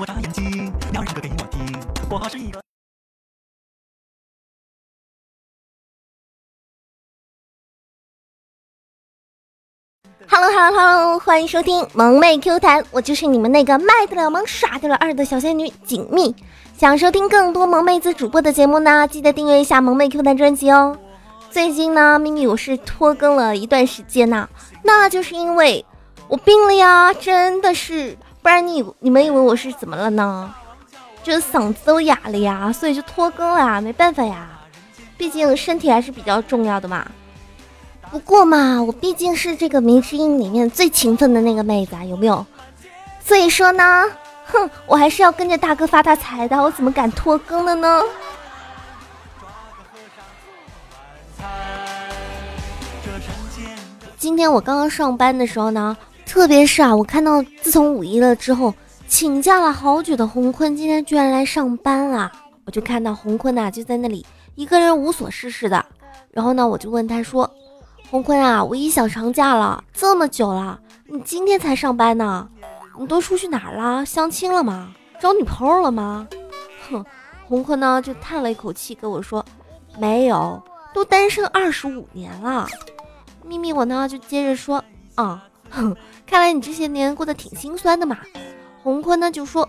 [0.00, 1.76] 我眨眼睛，鸟儿唱歌给我听，
[2.08, 2.60] 我是一个。
[10.28, 16.32] Hello Hello Hello，欢迎收听萌妹 Q 弹，我就是你们那个卖得了萌、耍得了二的小仙女锦觅。
[16.76, 20.96] 想收听更多萌妹子主播的节目呢，记得订阅一下萌妹 Q 弹专辑哦。
[21.50, 24.48] 最近呢，咪咪我是拖更了一段时间呐，
[24.84, 25.84] 那就是因为
[26.28, 30.54] 我病了呀，真的是，不然你你们以为我是怎么了呢？
[31.22, 34.48] 就是嗓子都哑了呀，所以就拖更了呀，没办法呀，
[35.18, 37.06] 毕竟身体还是比较重要的嘛。
[38.10, 42.46] 不过嘛，我毕竟是这个迷之音里面最勤奋的那个妹子啊，有没有？
[43.22, 44.06] 所以说呢，
[44.46, 48.02] 哼，我还是要跟着大哥发大财的，我怎么敢拖更了呢？
[54.16, 55.96] 今天我刚刚上班的时候呢，
[56.28, 58.72] 特别是啊，我看到自从五一了之后，
[59.08, 62.30] 请假了好久的洪坤今天居然来上班了，
[62.66, 65.84] 我就看到洪坤呐就在那里一个人无所事事的，
[66.30, 67.50] 然后呢，我就问他说。
[68.10, 72.48] 洪坤啊，五一小长假了这么久了，你今天才上班呢？
[72.98, 74.04] 你都出去哪儿了？
[74.04, 74.94] 相亲了吗？
[75.20, 76.26] 找女朋友了吗？
[76.88, 77.04] 哼，
[77.46, 79.44] 洪坤呢就叹了一口气跟我说
[79.98, 80.62] ：“没有，
[80.94, 82.66] 都单身二十五年了。”
[83.44, 84.82] 咪咪我呢就接着说
[85.16, 85.96] ：“啊，哼，
[86.26, 88.18] 看来你这些年过得挺心酸的嘛。”
[88.82, 89.68] 洪坤呢就说：“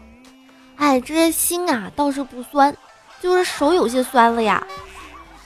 [0.77, 2.75] 哎，这心啊倒是不酸，
[3.21, 4.65] 就是手有些酸了呀，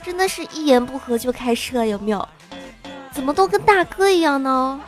[0.03, 2.27] 真的是一言不合就开车，有没有？”
[3.11, 4.79] 怎么都跟大哥一样呢？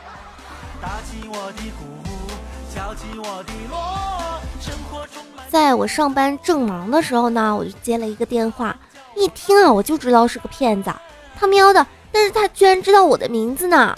[5.48, 8.76] 在我上班正忙的时候呢，我就接了一个电话，
[9.14, 10.92] 一听啊，我就知道是个骗子。
[11.38, 13.94] 他喵的，但是他居然知道我的名字呢！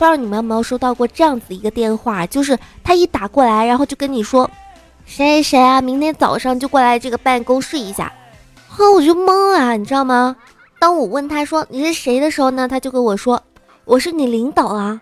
[0.00, 4.50] 不知道你们有没有收到过这样子一个电话，就是他一打过来，然后就跟你说
[5.04, 8.10] 谁谁啊，明天早上就过来这个办公室一下。
[8.66, 10.34] 呵，我就懵了，你知道吗？
[10.78, 13.42] 当我问他说你是谁的时候呢，他就跟我说。
[13.84, 14.98] 我是你领导啊！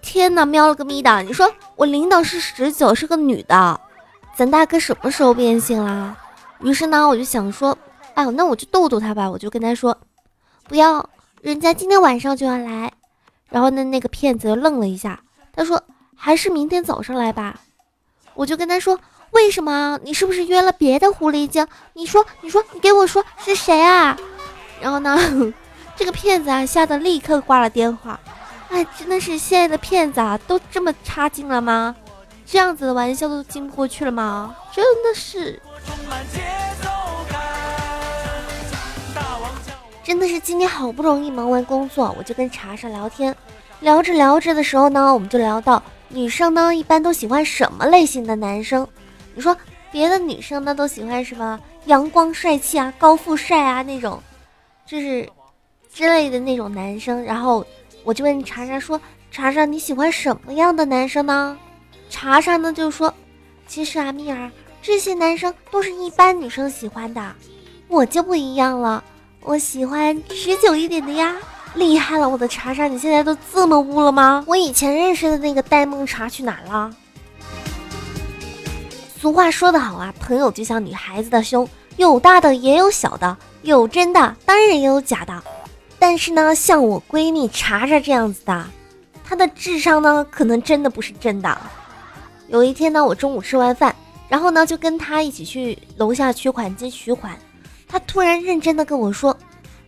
[0.00, 1.22] 天哪，喵了个咪的！
[1.24, 3.78] 你说我领导是十九，是个女的，
[4.34, 6.16] 咱大哥什么时候变性啦？
[6.60, 7.76] 于是呢，我就想说，
[8.14, 9.94] 哎呦，那我就逗逗他吧，我就跟他说，
[10.68, 11.06] 不要，
[11.42, 12.90] 人家今天晚上就要来。
[13.48, 15.20] 然后呢，那个骗子愣了一下，
[15.54, 15.82] 他说
[16.14, 17.60] 还是明天早上来吧。
[18.34, 18.98] 我就跟他说，
[19.32, 19.98] 为什么？
[20.02, 21.66] 你是不是约了别的狐狸精？
[21.94, 24.16] 你说，你说，你给我说是谁啊？
[24.80, 25.18] 然后呢？
[25.96, 28.20] 这个骗子啊，吓得立刻挂了电话。
[28.68, 31.96] 哎，真的是现在的骗子啊，都这么差劲了吗？
[32.46, 34.54] 这样子的玩笑都经不过去了吗？
[34.72, 35.60] 真的是，
[40.08, 43.36] 真的是今天好不容易忙完工作，我就跟茶茶聊天，
[43.80, 48.88] 聊着聊着的时候呢，我们就聊到女生呢一般都喜欢什么类型的男生？
[49.34, 49.54] 你说
[49.92, 54.18] 别的女生呢都喜欢什么阳光帅气啊、高富帅啊那种，
[54.86, 55.28] 就是。
[55.92, 57.66] 之类的那种男生，然后
[58.04, 59.00] 我就问查查说
[59.32, 61.58] ：“查查你喜欢什么样的男生呢？”
[62.08, 63.12] 查查呢就说
[63.66, 64.48] ：“其实啊，蜜儿，
[64.80, 67.34] 这些男生都是一般女生喜欢的，
[67.88, 69.02] 我就不一样了，
[69.42, 71.34] 我喜欢持久一点的呀！
[71.74, 74.44] 厉害了，我的茶茶，你现在都这么污了吗？
[74.46, 76.90] 我以前认识的那个呆萌茶去哪了？”
[79.18, 85.42] 俗话说得好啊，朋友就像女孩子的胸，有大的也有小的，有真的当然也有假的。
[85.98, 88.66] 但是呢，像我闺蜜茶茶这样子的，
[89.24, 91.58] 她的智商呢，可能真的不是真的。
[92.48, 93.94] 有一天呢，我中午吃完饭，
[94.28, 97.36] 然后呢，就跟她一起去楼下取款机取款，
[97.88, 99.36] 他突然认真的跟我说：“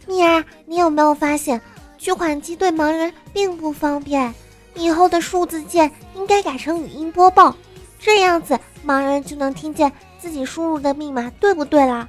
[0.09, 1.61] 蜜儿，你有没有发现，
[1.99, 4.35] 取款机对盲人并不方便？
[4.75, 7.55] 以后的数字键应该改成语音播报，
[7.99, 12.09] 这样子盲人就能听见自己输入的密码，对不对啦？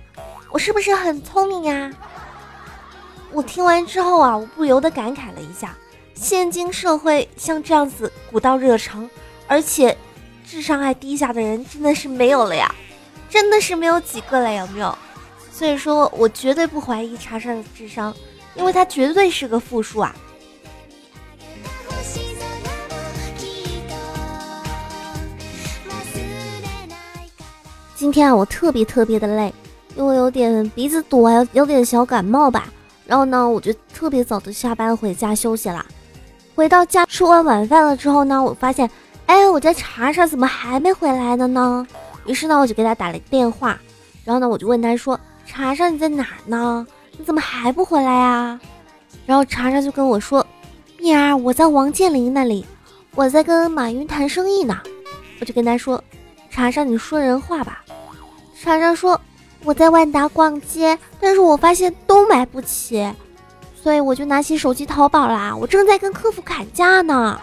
[0.52, 1.92] 我是不是很聪明呀？”
[3.34, 5.76] 我听完之后啊，我不由得感慨了一下，
[6.14, 9.10] 现今社会像这样子古道热肠，
[9.48, 9.98] 而且
[10.46, 12.74] 智商还低下的人真的是没有了呀，
[13.30, 14.98] 真的是没有几个了，有没有？
[15.62, 18.12] 所以说我绝对不怀疑查查的智商，
[18.56, 20.16] 因为他绝对是个负数啊。
[27.96, 29.54] 今天啊，我特别特别的累，
[29.96, 32.68] 因为有点鼻子堵，还有点小感冒吧。
[33.06, 35.86] 然后呢，我就特别早的下班回家休息了。
[36.56, 38.90] 回到家吃完晚饭了之后呢，我发现，
[39.28, 41.86] 哎，我家茶茶怎么还没回来的呢？
[42.26, 43.80] 于是呢，我就给他打了电话。
[44.26, 45.20] 然后呢，我就问他说
[45.52, 46.88] ：“茶茶你在哪儿呢？
[47.18, 48.58] 你怎么还不回来呀？”
[49.28, 50.48] 然后茶茶就跟我说
[50.98, 52.66] ：“蜜儿，我在王健林那里，
[53.16, 54.80] 我在跟马云谈生意呢。”
[55.42, 56.02] 我就跟他说
[56.50, 57.84] ：“查查，你说人话吧。
[58.62, 59.20] 查查说
[59.66, 63.14] ：“我在万达逛街，但是我发现都买不起，
[63.76, 65.54] 所以我就拿起手机淘宝啦。
[65.54, 67.38] 我正在跟客服砍价呢。”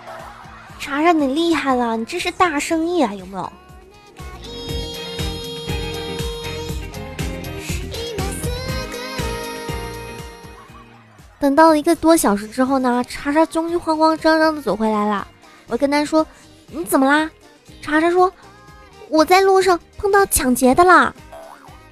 [0.81, 3.53] 查查，你厉害了，你这是大生意啊，有没有？
[11.41, 15.27] 等到了一个多小时之后呢，查查终于慌慌张张的走回来了。
[15.69, 16.27] 我跟他说
[16.73, 17.31] ：“你怎么啦？”
[17.81, 18.33] 查查说
[19.09, 21.15] ：“我在路上碰到抢劫的啦。”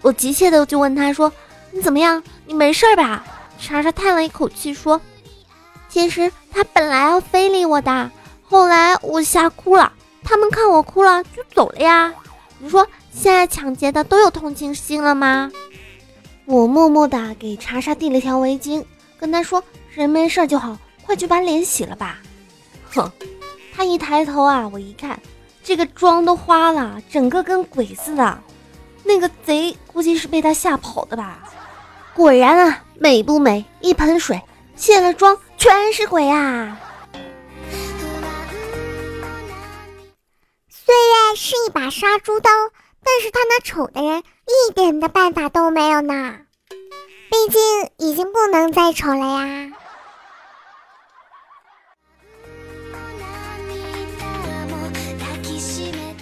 [0.02, 1.32] 我急切的就问他说
[1.70, 2.22] ：“你怎么样？
[2.44, 3.25] 你没事吧？”
[3.58, 5.00] 查查叹了一口气说
[5.88, 8.10] ：“其实他本来要非礼我的，
[8.42, 9.92] 后来我吓哭了，
[10.25, 12.12] 他们看我哭了就走了呀。
[12.58, 15.50] 你说现在抢劫的都有同情心了吗？”
[16.46, 18.84] 我默默的给查查递了条围巾。
[19.18, 22.18] 跟他说人没事就好，快去把脸洗了吧。
[22.94, 23.10] 哼，
[23.74, 25.18] 他一抬头啊，我一看，
[25.62, 28.38] 这个妆都花了，整个跟鬼似的。
[29.04, 31.38] 那个贼估计是被他吓跑的吧。
[32.14, 33.64] 果然啊，美不美？
[33.80, 34.40] 一盆水
[34.74, 36.80] 卸了妆，全是鬼啊。
[40.68, 42.50] 虽然是一把杀猪刀，
[43.04, 46.36] 但是他那丑的人一点的办法都没有呢。
[47.28, 47.61] 毕竟
[48.08, 49.69] 已经不能再丑了呀。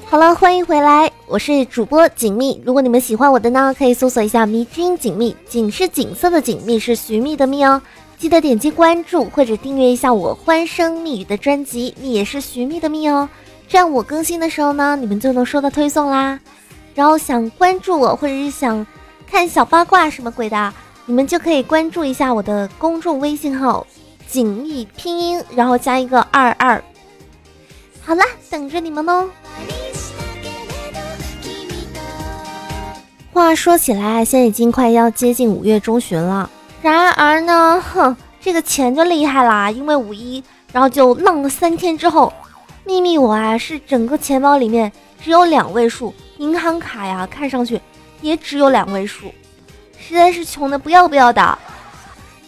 [0.06, 2.62] 好了，欢迎回来，我是主播锦觅。
[2.64, 7.82] 如果你们喜欢我的呢，可以搜索一下“迷君锦觅”，锦是锦色的锦，觅是寻觅的觅哦。
[8.16, 13.28] 记得点击关注或者订阅一下我欢声蜜语的专辑，蜜也是寻觅的蜜哦。
[13.66, 16.38] 这样我更新的时候呢，你们就能收到推送啦。
[16.94, 18.86] 然后想关注我或者是想
[19.26, 20.72] 看小八卦什么鬼的。
[21.06, 23.86] 你们就可以关注一下我的公众微信号
[24.26, 26.82] “锦艺拼音”，然后加一个二二。
[28.02, 29.28] 好啦，等着你们哦。
[33.34, 36.48] 话说起来，现在已经快要接近五月中旬了。
[36.80, 40.42] 然而呢，哼，这个钱就厉害啦，因为五一，
[40.72, 42.32] 然后就浪了三天之后，
[42.84, 44.90] 秘密我啊是整个钱包里面
[45.22, 47.78] 只有两位数，银行卡呀看上去
[48.22, 49.26] 也只有两位数。
[50.06, 51.58] 实在是穷的不要不要的，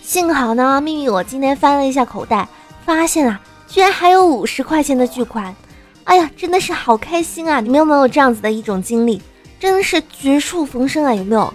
[0.02, 2.46] 幸好呢，秘密我今天翻了一下口袋，
[2.84, 5.56] 发现啊，居然还有五十块钱的巨款，
[6.04, 7.58] 哎呀，真的是好开心啊！
[7.60, 9.22] 你们有没有这样子的一种经历？
[9.58, 11.54] 真的是绝处逢生啊，有没有？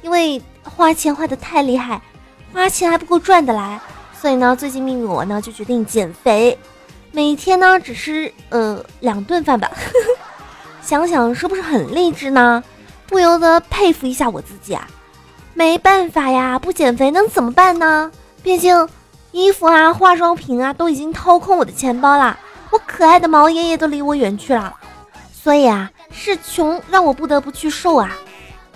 [0.00, 2.00] 因为花钱花的太厉害，
[2.52, 3.80] 花钱还不够赚的来，
[4.20, 6.56] 所以呢，最近秘密我呢就决定减肥，
[7.10, 9.68] 每天呢只吃呃两顿饭吧，
[10.80, 12.62] 想想是不是很励志呢？
[13.08, 14.86] 不由得佩服一下我自己啊！
[15.56, 18.12] 没办法呀，不减肥能怎么办呢？
[18.42, 18.86] 毕竟
[19.32, 22.38] 衣服啊、化妆品啊都已经掏空我的钱包了，
[22.70, 24.76] 我可爱的毛爷爷都离我远去了。
[25.32, 28.14] 所以啊，是穷让我不得不去瘦啊。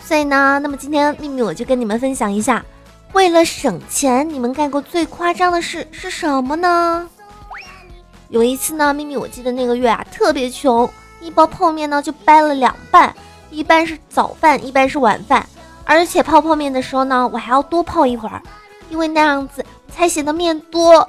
[0.02, 2.64] 所以呢，那么今天秘密我就跟你们分享一下，
[3.12, 7.06] 为了省钱，你们干过最夸张的事是什么呢？
[8.30, 10.88] 有一次呢，秘密我记得那个月啊特别穷，
[11.20, 13.14] 一包泡面呢就掰了两半，
[13.50, 15.46] 一半是早饭，一半是晚饭。
[15.90, 18.40] 而且泡泡面的时候呢，我还要多泡一会儿，
[18.90, 21.00] 因为那样子才显得面多，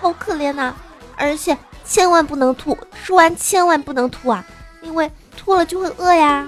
[0.00, 0.72] 好可怜呐！
[1.16, 4.44] 而且千万不能吐，吃完千万不能吐啊，
[4.82, 6.46] 因为吐了就会饿呀。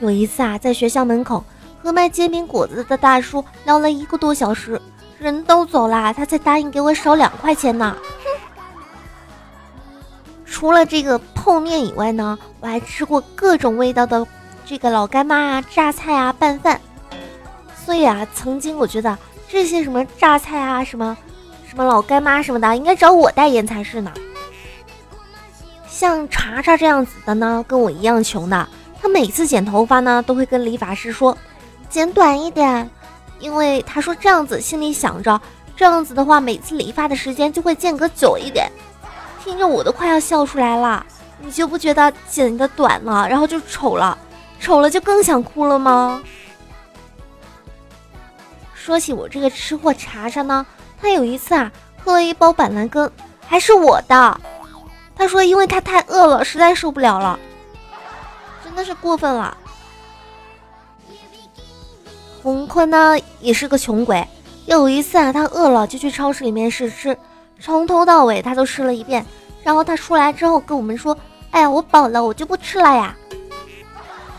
[0.00, 1.42] 有一次啊，在学校门口
[1.82, 4.78] 和卖煎饼果子的大叔聊了一个多小时，
[5.18, 7.96] 人都走啦，他才答应给我少两块钱呢。
[10.44, 14.26] 除了这个泡面以外呢，我还吃过各种味道的。
[14.64, 16.80] 这个老干妈啊，榨菜啊，拌饭。
[17.84, 21.16] 所以啊，曾经我觉得这些什么榨菜啊，什么
[21.68, 24.12] 什么老干妈什么的，应该找我代言才是呢。
[25.88, 28.68] 像查查这样子的呢，跟我一样穷的，
[29.00, 31.36] 他每次剪头发呢，都会跟理发师说
[31.90, 32.88] 剪短一点，
[33.40, 35.40] 因为他说这样子心里想着，
[35.76, 38.70] 这样子的话，每次理发的时间就会间隔久一点。
[39.44, 41.04] 听着我都快要笑出来了，
[41.40, 44.16] 你就不觉得剪的短了，然后就丑了？
[44.62, 46.22] 丑了就更想哭了吗？
[48.74, 50.64] 说起我这个吃货查查呢，
[51.00, 51.70] 他有一次啊
[52.02, 53.10] 喝了一包板蓝根，
[53.44, 54.40] 还是我的。
[55.16, 57.38] 他说因为他太饿了，实在受不了了，
[58.64, 59.56] 真的是过分了。
[62.40, 64.26] 洪坤呢也是个穷鬼，
[64.66, 67.16] 有一次啊他饿了就去超市里面试吃，
[67.60, 69.26] 从头到尾他都吃了一遍，
[69.64, 71.16] 然后他出来之后跟我们说
[71.50, 73.16] ：“哎呀，我饱了，我就不吃了呀。”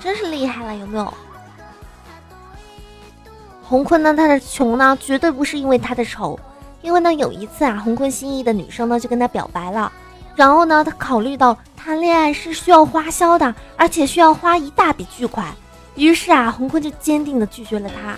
[0.04, 1.14] 真是厉害了，有没有？
[3.64, 4.14] 洪坤呢？
[4.14, 6.38] 他的穷呢，绝对不是因为他的丑，
[6.82, 9.90] 因为呢，有一次啊，洪坤心仪的女生呢就跟他表白了，
[10.36, 15.56] 然后呢，他考虑到谈恋爱是需要花销的，而且需要花一大笔巨款，
[15.96, 18.18] 于是啊，洪坤就坚定的拒绝了他。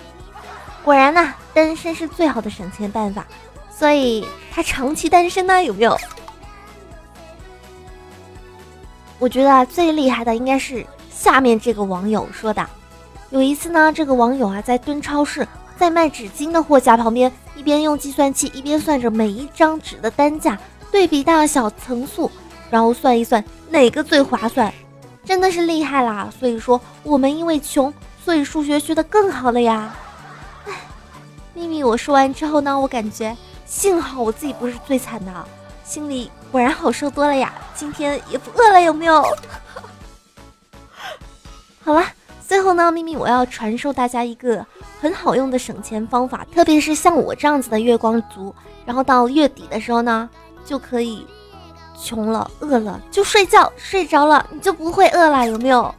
[0.82, 3.24] 果然呢，单身是最好的省钱办法，
[3.70, 5.96] 所以他长期单身呢，有没有？
[9.20, 10.84] 我觉得最厉害的应该是
[11.26, 12.64] 下面这个网友说的。
[13.30, 15.44] 有一次呢，这个网友啊在蹲超市，
[15.76, 20.56] 在卖纸巾的货架旁边，一边用计算器一边算着每一张纸的单价。
[20.92, 22.30] 对比大小层数，
[22.70, 24.72] 然后算一算哪个最划算，
[25.24, 26.30] 真的是厉害啦！
[26.38, 27.92] 所以说我们因为穷，
[28.24, 29.96] 所以数学学得更好了呀。
[30.66, 30.72] 唉，
[31.54, 35.32] 秘密，我说完之后呢，我感觉幸好我自己不是最惨的，
[35.82, 37.52] 心里果然好受多了呀。
[37.74, 39.26] 今天也不饿了，有没有？
[41.86, 42.04] 好了，
[42.44, 44.66] 最后呢，秘密我要传授大家一个
[45.00, 48.52] 很好用的省钱方法，特别是像我这样子的月光族，
[48.84, 50.28] 然后到月底的时候呢。
[50.64, 51.24] 就可以
[51.96, 55.94] 穷了饿了就睡觉，睡着了你就不会饿了，有没有？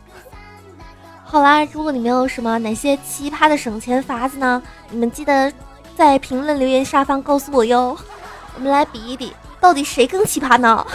[1.24, 4.62] 好啦，如果你们有什么哪些奇葩的省钱法子呢？
[4.90, 5.50] 你们记得
[5.96, 7.98] 在评论留言下方告诉我哟。
[8.56, 10.86] 我们来比一比，到底谁更奇葩呢？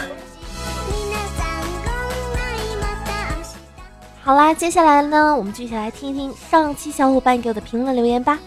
[4.25, 8.39] 好啦，接下来呢，我们继续来听一听上期小伙伴给我的评论留言吧。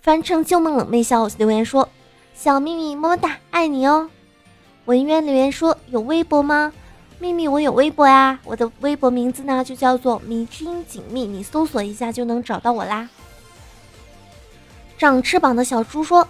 [0.00, 1.86] 凡城旧梦冷妹笑留言说
[2.34, 4.08] ：“小秘密么么哒，爱你哦。”
[4.86, 6.72] 文渊留言说：“有微博吗？
[7.18, 13.10] 秘密，我有微博呀，我的微博名字呢就叫做迷之音锦觅，你搜索一下就能找到我啦。”
[14.96, 16.26] 长翅膀的小猪说：“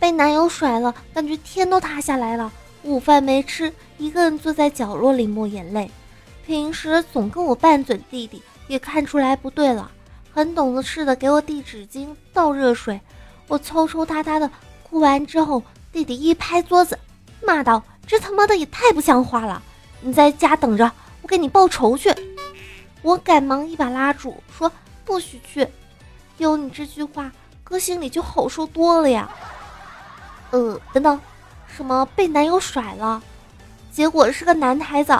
[0.00, 2.50] 被男友甩了，感觉天都塌下来了。
[2.82, 5.88] 午饭没吃，一个人坐在角落里抹眼泪。
[6.46, 9.90] 平时总跟我拌嘴弟弟也看出来不对了，
[10.32, 13.00] 很懂事的给我递纸巾、倒热水。
[13.48, 14.50] 我抽抽搭搭的
[14.82, 16.98] 哭完之后，弟弟一拍桌子，
[17.42, 19.62] 骂道。”这他妈的也太不像话了！
[20.02, 22.14] 你在家等着，我给你报仇去！
[23.00, 24.70] 我赶忙一把拉住，说
[25.06, 25.66] 不许去。
[26.36, 27.32] 有你这句话，
[27.62, 29.30] 哥心里就好受多了呀。
[30.50, 31.18] 呃，等等，
[31.66, 33.22] 什么被男友甩了？
[33.90, 35.18] 结果是个男孩子。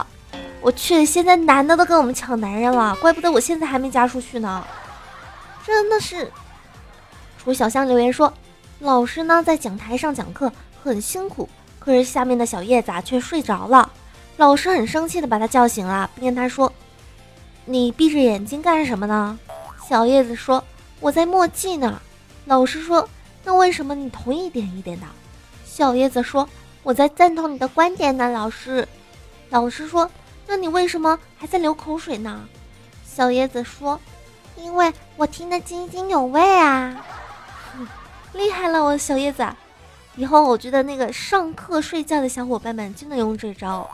[0.60, 4.64] 我去，现在男的都跟我们抢男人了，怪不得我现在还没嫁出去呢。
[5.66, 6.30] 真的是。
[7.38, 8.32] 楚小香留言说，
[8.78, 10.50] 老师呢在讲台上讲课
[10.82, 11.48] 很辛苦。
[11.78, 13.92] 可是下面的小叶子啊却睡着了，
[14.38, 16.72] 老师很生气的把他叫醒了，并跟他说
[17.66, 19.38] ：“你闭着眼睛干什么呢？”
[19.86, 20.64] 小叶子说
[21.00, 22.00] ：“我在墨迹呢。”
[22.46, 23.06] 老师说
[23.44, 25.06] ：“那为什么你头一点一点的？”
[25.66, 26.48] 小叶子说
[26.82, 28.88] ：“我在赞同你的观点呢。”老师，
[29.50, 30.10] 老师说
[30.46, 32.46] ：“那你为什么还在流口水呢？”
[33.04, 34.00] 小叶子说
[34.56, 37.04] ：“因为我听得津津有味啊。
[38.34, 39.46] ”厉害了，我小叶子。
[40.16, 43.88] 以后我觉得那个上课睡觉的小伙伴们就能用这招。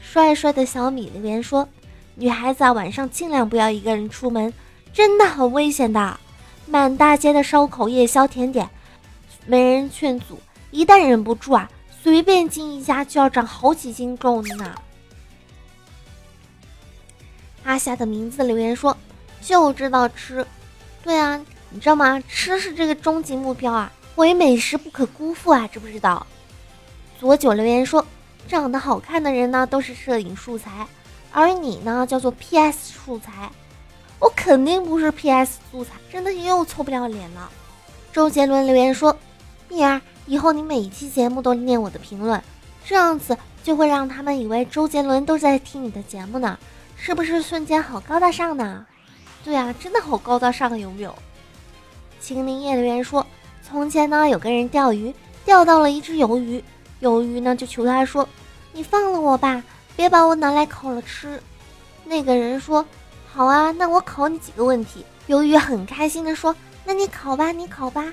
[0.00, 1.68] 帅帅的小米留言说
[2.16, 4.52] ：“女孩子啊，晚上尽量不要一个人出门，
[4.92, 6.18] 真的很危险的。
[6.66, 8.68] 满大街的烧烤、夜宵、甜点，
[9.46, 10.38] 没人劝阻，
[10.70, 11.70] 一旦忍不住啊，
[12.02, 14.74] 随便进一家就要长好几斤重呢。”
[17.70, 18.96] 阿夏的名字留言说
[19.40, 20.44] ：“就知道吃，
[21.04, 22.20] 对啊，你知道吗？
[22.28, 26.26] 吃是这个终极目标啊。”唯美食不可辜负啊，知不知道？
[27.20, 28.04] 左九留言说，
[28.48, 30.84] 长得好看的人呢都是摄影素材，
[31.30, 33.48] 而你呢叫做 PS 素材。
[34.18, 37.48] 我肯定不是 PS 素材，真的又臭不要脸了。
[38.12, 39.16] 周杰伦留言说，
[39.68, 42.42] 蜜儿，以后你每一期节目都念我的评论，
[42.84, 46.58] 这样子就会让他们以为周杰伦都在听你的节目呢，
[47.02, 48.86] 是不是瞬间好高大上呢？
[49.42, 51.14] 对啊，真的好高大上，有没有？
[52.20, 53.26] 秦林叶留言说。
[53.62, 55.14] 从前呢，有个人钓鱼，
[55.44, 56.62] 钓到了一只鱿鱼，
[57.00, 58.28] 鱿鱼呢就求他说
[58.72, 59.62] ：“你放了我吧，
[59.96, 61.40] 别把我拿来烤了吃。”
[62.04, 62.84] 那个人说
[63.32, 66.54] ：“好啊，那我考你几个问题。”鱿鱼很开心的说
[66.84, 68.12] ：“那你考吧，你考吧。”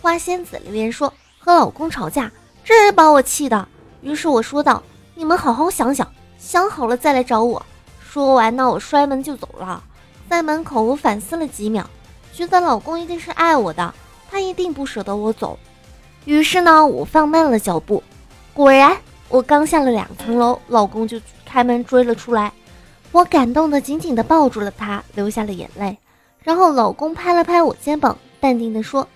[0.00, 2.30] 花仙子留言说：“和老公吵架，
[2.62, 3.66] 真是把我气的。”
[4.02, 4.80] 于是我说道
[5.16, 7.64] ：“你们好好想想，想好了再来找我。”
[8.12, 9.84] 说完呢，我摔门就走了。
[10.28, 11.88] 在门口，我反思了几秒，
[12.32, 13.94] 觉得老公一定是爱我的。
[14.28, 15.56] 他一定不舍得我走，
[16.24, 18.02] 于是呢，我放慢了脚步。
[18.52, 18.96] 果然，
[19.28, 22.52] 我刚下了两层楼，老公就开门追了出来。
[23.12, 25.96] 我感动的紧紧的抱住了他，流下了眼泪。
[26.42, 29.06] 然后，老公拍了拍我肩膀，淡定的说：“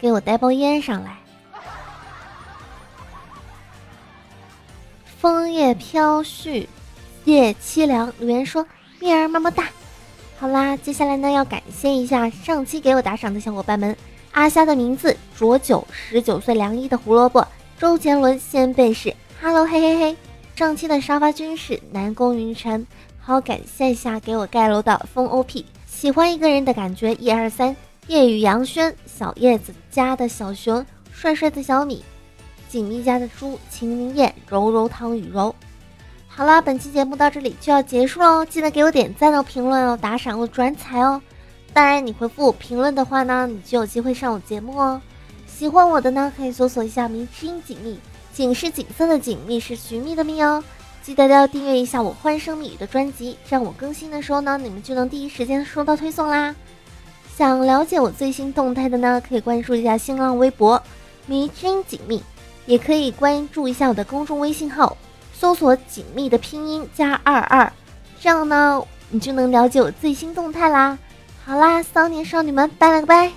[0.00, 1.18] 给我带包烟上来。”
[5.20, 6.66] 枫叶飘絮，
[7.32, 8.12] 夜凄凉。
[8.18, 8.66] 留言说
[9.00, 9.68] ：“蜜儿么么哒。”
[10.38, 13.96] 好啦，接下来呢，要感谢一下上期给我打赏的小伙伴们。
[14.32, 17.46] 阿虾的名字浊酒，十九岁凉衣的胡萝卜，
[17.78, 20.16] 周杰伦先辈是 Hello， 嘿嘿嘿，
[20.54, 22.86] 上期的沙发君是南宫云晨，
[23.20, 27.74] 好感谢一下给我盖楼的风 OP，喜欢一个人的感觉，一二三，
[28.06, 32.04] 夜雨杨轩，小叶子家的小熊，帅帅的小米，
[32.68, 35.52] 锦觅家的猪，秦明燕，柔柔汤雨柔。
[36.38, 41.20] 好啦，本期节目到这里就要结束喽，记得给我点赞哦、评论哦、打赏哦、转采哦。
[41.72, 45.02] 当然，你回复评论的话呢，你就有机会上我节目哦。
[45.48, 47.98] 喜欢我的呢，可以搜索一下“迷之音锦觅”，
[48.32, 50.62] 锦是锦色的锦，觅是寻觅的觅哦。
[51.02, 56.54] 记得要订阅一下我欢声蜜语的专辑，这样我更新的时候呢，你们就能第一时间收到推送啦。
[57.36, 60.80] 想了解我最新动态的呢，可以关注一下新浪微博
[61.26, 62.22] “迷之音锦觅”，
[62.64, 64.96] 也可以关注一下我的公众微信号。
[65.38, 67.72] 搜索“紧密”的拼音加二二，
[68.20, 70.98] 这样呢，你就能了解我最新动态啦。
[71.44, 73.30] 好啦，骚年少女们，拜了个拜。